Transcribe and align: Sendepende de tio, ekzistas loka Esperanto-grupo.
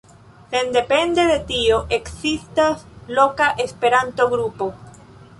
Sendepende 0.51 1.25
de 1.31 1.35
tio, 1.49 1.75
ekzistas 1.97 2.81
loka 3.19 3.49
Esperanto-grupo. 3.65 4.71